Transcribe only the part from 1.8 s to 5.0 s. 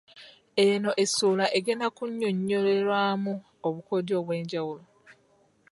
kunnyonnyolerwamu obukodyo obw’enjawulo.